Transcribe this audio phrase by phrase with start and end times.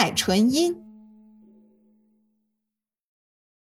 [0.00, 0.89] 天籁纯音。